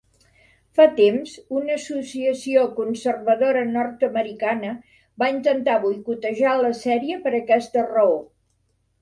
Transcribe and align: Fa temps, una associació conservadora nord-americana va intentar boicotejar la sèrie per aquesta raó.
Fa 0.77 0.85
temps, 0.99 1.33
una 1.59 1.75
associació 1.79 2.63
conservadora 2.79 3.61
nord-americana 3.75 4.73
va 5.25 5.29
intentar 5.35 5.77
boicotejar 5.85 6.57
la 6.65 6.73
sèrie 6.81 7.21
per 7.29 7.37
aquesta 7.43 7.87
raó. 7.95 8.19